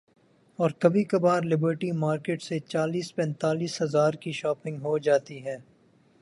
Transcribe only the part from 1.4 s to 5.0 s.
Liberty market سے چالیس پینتالیس ہزار کی شاپنگ ہو